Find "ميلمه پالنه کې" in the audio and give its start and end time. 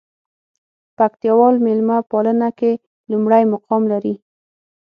1.65-2.71